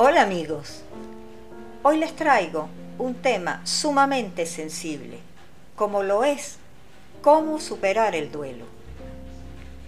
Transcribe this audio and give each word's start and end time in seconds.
Hola 0.00 0.22
amigos, 0.22 0.82
hoy 1.82 1.98
les 1.98 2.14
traigo 2.14 2.68
un 3.00 3.16
tema 3.16 3.60
sumamente 3.64 4.46
sensible, 4.46 5.18
como 5.74 6.04
lo 6.04 6.22
es 6.22 6.58
cómo 7.20 7.58
superar 7.58 8.14
el 8.14 8.30
duelo. 8.30 8.64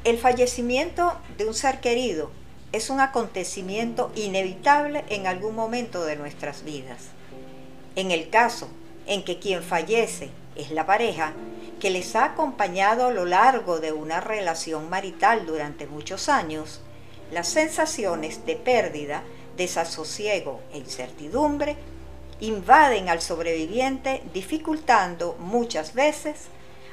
El 0.03 0.19
fallecimiento 0.19 1.13
de 1.39 1.47
un 1.47 1.55
ser 1.55 1.79
querido 1.79 2.33
es 2.73 2.91
un 2.91 2.99
acontecimiento 2.99 4.11
inevitable 4.17 5.05
en 5.11 5.29
algún 5.29 5.55
momento 5.55 6.05
de 6.05 6.17
nuestras 6.17 6.65
vidas. 6.65 7.11
En 7.95 8.11
el 8.11 8.31
caso 8.31 8.69
en 9.07 9.25
que 9.25 9.39
quien 9.39 9.63
fallece 9.63 10.31
es 10.57 10.73
la 10.73 10.87
pareja 10.87 11.35
que 11.79 11.91
les 11.91 12.17
ha 12.17 12.25
acompañado 12.25 13.07
a 13.07 13.13
lo 13.13 13.27
largo 13.27 13.79
de 13.79 13.93
una 13.93 14.21
relación 14.21 14.91
marital 14.91 15.47
durante 15.47 15.87
muchos 15.87 16.29
años, 16.29 16.81
las 17.31 17.47
sensaciones 17.47 18.45
de 18.45 18.57
pérdida, 18.57 19.23
desasosiego 19.57 20.61
e 20.73 20.79
incertidumbre 20.79 21.77
invaden 22.41 23.09
al 23.09 23.21
sobreviviente 23.21 24.23
dificultando 24.33 25.37
muchas 25.39 25.95
veces 25.95 26.47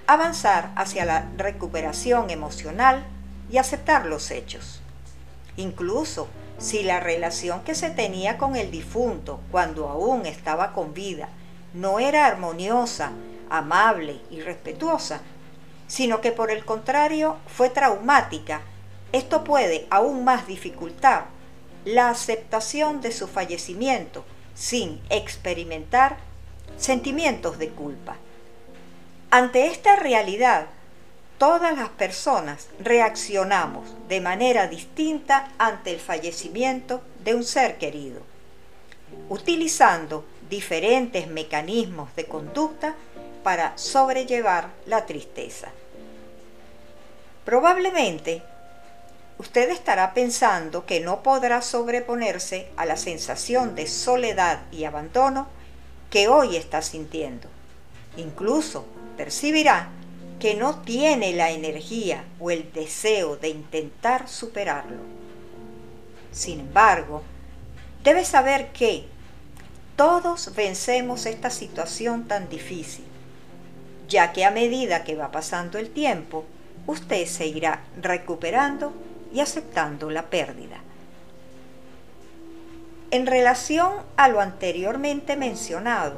avanzar 0.05 0.71
hacia 0.75 1.05
la 1.05 1.29
recuperación 1.37 2.29
emocional 2.29 3.05
y 3.49 3.57
aceptar 3.57 4.05
los 4.05 4.31
hechos. 4.31 4.81
Incluso 5.55 6.27
si 6.57 6.83
la 6.83 6.99
relación 6.99 7.63
que 7.63 7.75
se 7.75 7.89
tenía 7.89 8.37
con 8.37 8.55
el 8.55 8.71
difunto 8.71 9.39
cuando 9.51 9.89
aún 9.89 10.25
estaba 10.25 10.73
con 10.73 10.93
vida 10.93 11.29
no 11.73 11.99
era 11.99 12.25
armoniosa, 12.25 13.11
amable 13.49 14.19
y 14.29 14.41
respetuosa, 14.41 15.21
sino 15.87 16.19
que 16.19 16.31
por 16.31 16.51
el 16.51 16.65
contrario 16.65 17.37
fue 17.47 17.69
traumática, 17.69 18.61
esto 19.13 19.43
puede 19.43 19.87
aún 19.89 20.23
más 20.25 20.47
dificultar 20.47 21.36
la 21.87 22.09
aceptación 22.09 22.99
de 22.99 23.13
su 23.13 23.29
fallecimiento 23.29 24.25
sin 24.55 24.99
experimentar 25.09 26.17
sentimientos 26.77 27.57
de 27.59 27.69
culpa. 27.69 28.17
Ante 29.31 29.67
esta 29.67 29.95
realidad, 29.95 30.67
todas 31.37 31.77
las 31.77 31.87
personas 31.87 32.67
reaccionamos 32.81 33.87
de 34.09 34.19
manera 34.19 34.67
distinta 34.67 35.49
ante 35.57 35.91
el 35.91 36.01
fallecimiento 36.01 37.01
de 37.23 37.35
un 37.35 37.45
ser 37.45 37.77
querido, 37.77 38.21
utilizando 39.29 40.25
diferentes 40.49 41.27
mecanismos 41.27 42.13
de 42.17 42.25
conducta 42.25 42.95
para 43.43 43.77
sobrellevar 43.77 44.71
la 44.87 45.05
tristeza. 45.05 45.69
Probablemente 47.45 48.43
usted 49.39 49.69
estará 49.69 50.13
pensando 50.13 50.85
que 50.85 50.99
no 50.99 51.21
podrá 51.21 51.61
sobreponerse 51.61 52.69
a 52.75 52.85
la 52.85 52.97
sensación 52.97 53.75
de 53.75 53.87
soledad 53.87 54.61
y 54.71 54.85
abandono 54.85 55.47
que 56.09 56.27
hoy 56.27 56.55
está 56.55 56.81
sintiendo. 56.81 57.47
Incluso 58.17 58.85
percibirá 59.15 59.89
que 60.39 60.55
no 60.55 60.81
tiene 60.81 61.33
la 61.33 61.51
energía 61.51 62.23
o 62.39 62.51
el 62.51 62.71
deseo 62.71 63.37
de 63.37 63.49
intentar 63.49 64.27
superarlo. 64.27 65.01
Sin 66.31 66.59
embargo, 66.59 67.23
debe 68.03 68.23
saber 68.25 68.71
que 68.71 69.05
todos 69.95 70.53
vencemos 70.55 71.25
esta 71.25 71.49
situación 71.49 72.27
tan 72.27 72.49
difícil, 72.49 73.05
ya 74.07 74.31
que 74.31 74.45
a 74.45 74.51
medida 74.51 75.03
que 75.03 75.15
va 75.15 75.31
pasando 75.31 75.79
el 75.79 75.89
tiempo, 75.89 76.45
usted 76.85 77.25
se 77.25 77.47
irá 77.47 77.83
recuperando 77.99 78.93
y 79.33 79.39
aceptando 79.39 80.09
la 80.09 80.29
pérdida. 80.29 80.77
En 83.09 83.25
relación 83.25 83.93
a 84.17 84.27
lo 84.27 84.41
anteriormente 84.41 85.37
mencionado, 85.37 86.15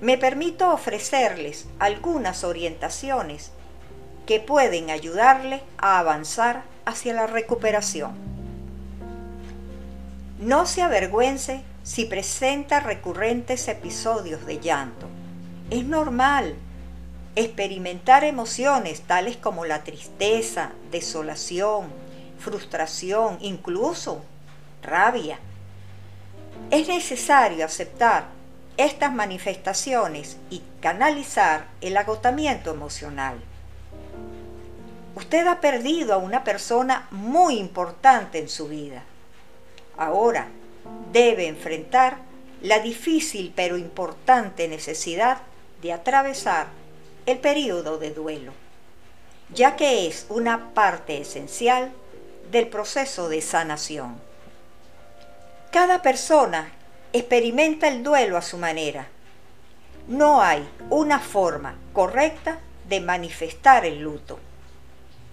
me 0.00 0.18
permito 0.18 0.70
ofrecerles 0.70 1.66
algunas 1.78 2.44
orientaciones 2.44 3.50
que 4.26 4.40
pueden 4.40 4.90
ayudarle 4.90 5.62
a 5.78 5.98
avanzar 5.98 6.62
hacia 6.84 7.14
la 7.14 7.26
recuperación. 7.26 8.12
No 10.38 10.66
se 10.66 10.82
avergüence 10.82 11.62
si 11.82 12.04
presenta 12.04 12.80
recurrentes 12.80 13.68
episodios 13.68 14.44
de 14.44 14.60
llanto. 14.60 15.06
Es 15.70 15.84
normal 15.84 16.54
experimentar 17.36 18.24
emociones 18.24 19.02
tales 19.02 19.36
como 19.36 19.64
la 19.64 19.82
tristeza, 19.82 20.72
desolación, 20.90 21.86
frustración, 22.38 23.38
incluso 23.40 24.22
rabia. 24.82 25.38
Es 26.70 26.88
necesario 26.88 27.64
aceptar 27.64 28.26
estas 28.76 29.12
manifestaciones 29.12 30.36
y 30.50 30.62
canalizar 30.80 31.66
el 31.80 31.96
agotamiento 31.96 32.70
emocional. 32.70 33.40
Usted 35.14 35.46
ha 35.46 35.60
perdido 35.60 36.12
a 36.12 36.18
una 36.18 36.44
persona 36.44 37.08
muy 37.10 37.58
importante 37.58 38.38
en 38.38 38.48
su 38.48 38.68
vida. 38.68 39.02
Ahora 39.96 40.48
debe 41.12 41.48
enfrentar 41.48 42.18
la 42.60 42.80
difícil 42.80 43.52
pero 43.56 43.78
importante 43.78 44.68
necesidad 44.68 45.38
de 45.80 45.92
atravesar 45.92 46.66
el 47.24 47.38
periodo 47.38 47.98
de 47.98 48.10
duelo, 48.10 48.52
ya 49.52 49.76
que 49.76 50.06
es 50.06 50.26
una 50.28 50.74
parte 50.74 51.18
esencial 51.18 51.92
del 52.50 52.68
proceso 52.68 53.28
de 53.28 53.40
sanación. 53.40 54.16
Cada 55.70 56.02
persona 56.02 56.70
experimenta 57.12 57.88
el 57.88 58.02
duelo 58.02 58.36
a 58.36 58.42
su 58.42 58.58
manera. 58.58 59.08
No 60.08 60.40
hay 60.40 60.68
una 60.90 61.18
forma 61.18 61.76
correcta 61.92 62.58
de 62.88 63.00
manifestar 63.00 63.84
el 63.84 64.00
luto, 64.00 64.38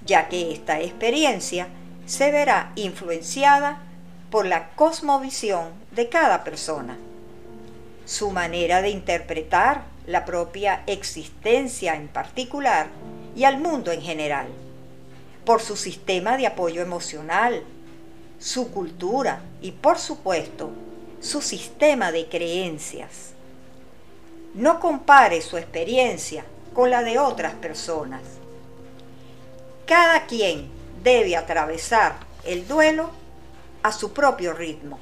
ya 0.06 0.28
que 0.30 0.52
esta 0.52 0.80
experiencia 0.80 1.68
se 2.06 2.32
verá 2.32 2.72
influenciada 2.76 3.82
por 4.30 4.46
la 4.46 4.72
cosmovisión 4.72 5.70
de 5.92 6.10
cada 6.10 6.44
persona, 6.44 6.98
su 8.06 8.32
manera 8.32 8.82
de 8.82 8.90
interpretar 8.90 9.84
la 10.08 10.26
propia 10.26 10.84
existencia 10.88 11.96
en 11.96 12.08
particular 12.08 12.88
y 13.36 13.44
al 13.46 13.60
mundo 13.60 13.92
en 13.92 14.02
general, 14.02 14.48
por 15.46 15.62
su 15.62 15.76
sistema 15.76 16.38
de 16.38 16.48
apoyo 16.48 16.82
emocional, 16.82 17.64
su 18.40 18.72
cultura 18.72 19.42
y 19.62 19.72
por 19.72 20.00
supuesto 20.00 20.72
su 21.22 21.42
sistema 21.42 22.12
de 22.12 22.28
creencias. 22.28 23.32
No 24.54 24.80
compare 24.80 25.42
su 25.42 25.58
experiencia 25.58 26.44
con 26.74 26.90
la 26.90 27.02
de 27.04 27.18
otras 27.18 27.54
personas. 27.54 28.22
Cada 29.86 30.26
quien 30.26 30.70
debe 31.04 31.36
atravesar 31.36 32.16
el 32.44 32.68
duelo 32.68 33.10
a 33.84 33.92
su 33.92 34.14
propio 34.14 34.54
ritmo. 34.54 35.00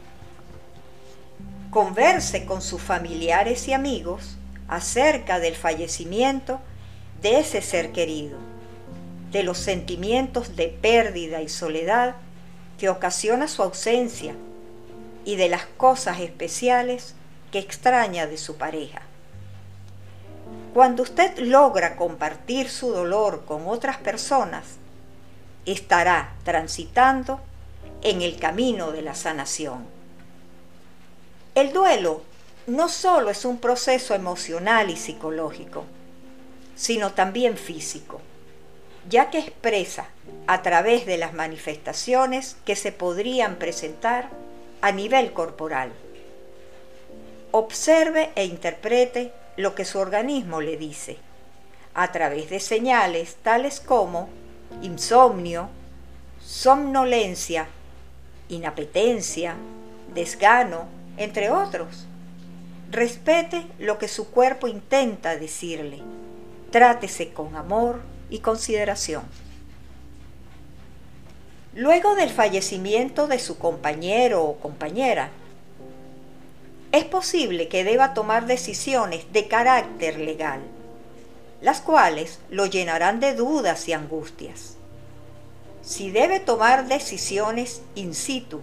Converse 1.70 2.46
con 2.46 2.62
sus 2.62 2.82
familiares 2.82 3.68
y 3.68 3.74
amigos 3.74 4.38
acerca 4.68 5.40
del 5.40 5.56
fallecimiento 5.56 6.60
de 7.22 7.40
ese 7.40 7.62
ser 7.62 7.92
querido, 7.92 8.38
de 9.32 9.44
los 9.44 9.58
sentimientos 9.58 10.56
de 10.56 10.68
pérdida 10.68 11.42
y 11.42 11.50
soledad 11.50 12.16
que 12.78 12.90
ocasiona 12.90 13.48
su 13.48 13.64
ausencia 13.64 14.36
y 15.26 15.36
de 15.36 15.50
las 15.50 15.66
cosas 15.66 16.20
especiales 16.20 17.16
que 17.52 17.60
extraña 17.60 18.28
de 18.28 18.38
su 18.38 18.58
pareja. 18.58 19.02
Cuando 20.74 21.04
usted 21.04 21.38
logra 21.40 21.96
compartir 21.96 22.70
su 22.70 22.92
dolor 22.92 23.46
con 23.46 23.68
otras 23.68 23.98
personas, 23.98 24.78
estará 25.66 26.34
transitando 26.44 27.40
en 28.02 28.22
el 28.22 28.38
camino 28.38 28.92
de 28.92 29.02
la 29.02 29.16
sanación. 29.16 29.86
El 31.56 31.74
duelo 31.74 32.24
no 32.68 32.90
solo 32.90 33.30
es 33.30 33.46
un 33.46 33.60
proceso 33.60 34.16
emocional 34.16 34.90
y 34.90 34.96
psicológico, 34.96 35.84
sino 36.76 37.12
también 37.12 37.58
físico, 37.58 38.22
ya 39.10 39.30
que 39.30 39.40
expresa 39.40 40.08
a 40.48 40.62
través 40.62 41.06
de 41.06 41.18
las 41.18 41.34
manifestaciones 41.34 42.58
que 42.66 42.76
se 42.76 42.92
podrían 42.92 43.56
presentar 43.56 44.30
a 44.82 44.92
nivel 44.92 45.34
corporal. 45.34 45.92
Observe 47.52 48.32
e 48.36 48.46
interprete 48.46 49.32
lo 49.58 49.76
que 49.76 49.86
su 49.86 50.00
organismo 50.00 50.62
le 50.62 50.78
dice, 50.78 51.18
a 51.94 52.12
través 52.12 52.50
de 52.50 52.60
señales 52.60 53.36
tales 53.44 53.80
como 53.80 54.30
insomnio, 54.82 55.70
somnolencia, 56.42 57.68
inapetencia, 58.50 59.56
desgano, 60.14 60.86
entre 61.18 61.50
otros. 61.50 62.08
Respete 62.90 63.66
lo 63.80 63.98
que 63.98 64.08
su 64.08 64.30
cuerpo 64.32 64.68
intenta 64.68 65.36
decirle. 65.36 66.00
Trátese 66.72 67.34
con 67.34 67.56
amor 67.56 68.11
y 68.32 68.40
consideración. 68.40 69.24
Luego 71.76 72.16
del 72.16 72.32
fallecimiento 72.32 73.28
de 73.28 73.38
su 73.38 73.60
compañero 73.60 74.44
o 74.44 74.58
compañera, 74.58 75.30
es 76.92 77.06
posible 77.06 77.68
que 77.68 77.84
deba 77.84 78.14
tomar 78.14 78.48
decisiones 78.48 79.32
de 79.32 79.48
carácter 79.48 80.20
legal, 80.20 80.62
las 81.62 81.80
cuales 81.80 82.40
lo 82.50 82.66
llenarán 82.66 83.20
de 83.20 83.36
dudas 83.36 83.88
y 83.88 83.94
angustias. 83.94 84.76
Si 85.84 86.10
debe 86.12 86.40
tomar 86.40 86.88
decisiones 86.88 87.82
in 87.96 88.14
situ, 88.14 88.62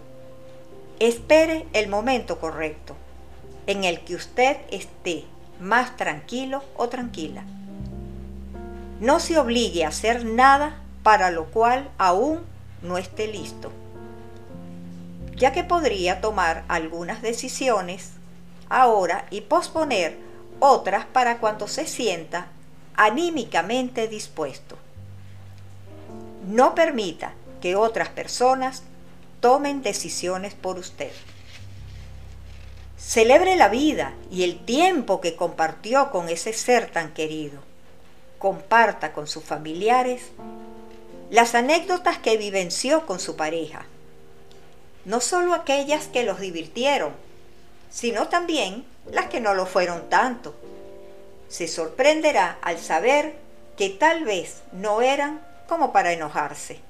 espere 0.99 1.67
el 1.73 1.89
momento 1.89 2.39
correcto 2.41 2.97
en 3.67 3.85
el 3.85 4.01
que 4.01 4.15
usted 4.15 4.57
esté 4.71 5.25
más 5.61 5.97
tranquilo 5.97 6.63
o 6.77 6.89
tranquila. 6.89 7.45
No 9.01 9.21
se 9.21 9.39
obligue 9.39 9.85
a 9.85 9.89
hacer 9.89 10.25
nada 10.25 10.77
para 11.03 11.31
lo 11.31 11.47
cual 11.47 11.89
aún 11.99 12.41
no 12.83 12.99
esté 12.99 13.29
listo, 13.29 13.71
ya 15.37 15.53
que 15.53 15.63
podría 15.63 16.21
tomar 16.21 16.65
algunas 16.69 17.23
decisiones 17.23 18.11
ahora 18.69 19.27
y 19.31 19.43
posponer 19.43 20.19
otras 20.61 21.07
para 21.07 21.39
cuando 21.39 21.69
se 21.69 21.87
sienta 21.87 22.49
anímicamente 22.97 24.09
dispuesto. 24.09 24.77
No 26.49 26.75
permita 26.75 27.35
que 27.61 27.77
otras 27.77 28.09
personas 28.09 28.83
tomen 29.41 29.83
decisiones 29.83 30.55
por 30.55 30.79
usted. 30.79 31.13
Celebre 32.97 33.55
la 33.55 33.69
vida 33.69 34.15
y 34.31 34.43
el 34.43 34.59
tiempo 34.59 35.21
que 35.21 35.37
compartió 35.37 36.11
con 36.11 36.29
ese 36.29 36.53
ser 36.53 36.91
tan 36.91 37.13
querido. 37.15 37.61
Comparta 38.39 39.13
con 39.13 39.27
sus 39.27 39.45
familiares 39.45 40.23
las 41.31 41.55
anécdotas 41.55 42.19
que 42.19 42.37
vivenció 42.37 43.05
con 43.05 43.21
su 43.21 43.37
pareja. 43.37 43.85
No 45.05 45.21
solo 45.21 45.55
aquellas 45.55 46.07
que 46.07 46.23
los 46.23 46.41
divirtieron, 46.41 47.13
sino 47.91 48.29
también 48.29 48.85
las 49.11 49.27
que 49.27 49.41
no 49.41 49.55
lo 49.55 49.67
fueron 49.67 50.09
tanto. 50.09 50.55
Se 51.49 51.69
sorprenderá 51.69 52.59
al 52.63 52.79
saber 52.79 53.35
que 53.77 53.89
tal 53.91 54.25
vez 54.25 54.63
no 54.73 55.03
eran 55.03 55.41
como 55.67 55.93
para 55.93 56.13
enojarse. 56.13 56.81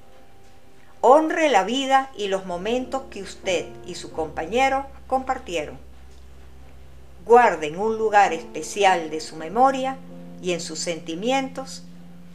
Honre 1.01 1.49
la 1.49 1.65
vida 1.65 2.11
y 2.17 2.29
los 2.29 2.45
momentos 2.45 3.03
que 3.11 3.23
usted 3.23 3.67
y 3.87 3.95
su 3.95 4.13
compañero 4.13 4.87
compartieron. 5.07 5.79
Guarde 7.25 7.69
en 7.69 7.79
un 7.79 7.99
lugar 7.99 8.33
especial 8.33 9.11
de 9.11 9.21
su 9.21 9.37
memoria 9.37 9.97
y 10.43 10.53
en 10.53 10.61
sus 10.61 10.79
sentimientos 10.79 11.83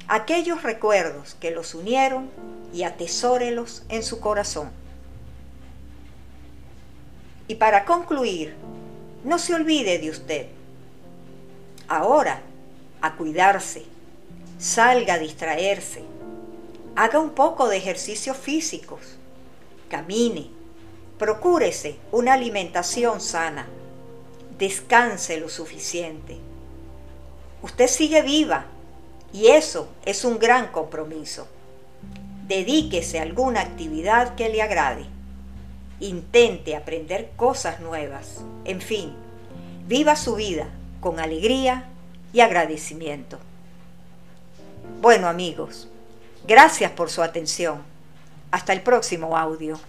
aquellos 0.07 0.63
recuerdos 0.63 1.35
que 1.39 1.51
los 1.51 1.73
unieron 1.73 2.29
y 2.73 2.83
atesórelos 2.83 3.83
en 3.89 4.03
su 4.03 4.19
corazón. 4.19 4.71
Y 7.47 7.55
para 7.55 7.85
concluir, 7.85 8.55
no 9.23 9.37
se 9.37 9.53
olvide 9.53 9.99
de 9.99 10.09
usted. 10.09 10.47
Ahora, 11.87 12.41
a 13.01 13.15
cuidarse, 13.15 13.83
salga 14.57 15.15
a 15.15 15.19
distraerse, 15.19 16.03
haga 16.95 17.19
un 17.19 17.31
poco 17.31 17.67
de 17.67 17.77
ejercicios 17.77 18.37
físicos, 18.37 19.17
camine, 19.89 20.49
procúrese 21.19 21.97
una 22.11 22.33
alimentación 22.33 23.21
sana, 23.21 23.67
descanse 24.57 25.37
lo 25.37 25.49
suficiente. 25.49 26.37
Usted 27.63 27.87
sigue 27.87 28.21
viva 28.21 28.65
y 29.31 29.47
eso 29.47 29.87
es 30.05 30.25
un 30.25 30.37
gran 30.37 30.67
compromiso. 30.67 31.47
Dedíquese 32.45 33.19
a 33.19 33.21
alguna 33.21 33.61
actividad 33.61 34.35
que 34.35 34.49
le 34.49 34.61
agrade. 34.61 35.05
Intente 36.01 36.75
aprender 36.75 37.31
cosas 37.37 37.79
nuevas. 37.79 38.41
En 38.65 38.81
fin, 38.81 39.13
viva 39.87 40.17
su 40.17 40.35
vida 40.35 40.67
con 40.99 41.21
alegría 41.21 41.85
y 42.33 42.41
agradecimiento. 42.41 43.39
Bueno 45.01 45.29
amigos, 45.29 45.87
gracias 46.45 46.91
por 46.91 47.09
su 47.09 47.23
atención. 47.23 47.81
Hasta 48.51 48.73
el 48.73 48.81
próximo 48.81 49.37
audio. 49.37 49.79